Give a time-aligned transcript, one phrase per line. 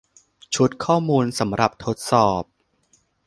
[0.55, 2.43] ชุดข้อมูลสำหรับทดสอบ